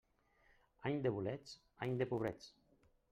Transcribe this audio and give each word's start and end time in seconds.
Any 0.91 0.97
de 1.05 1.11
bolets, 1.17 1.53
any 1.87 1.95
de 2.01 2.09
pobrets. 2.15 2.49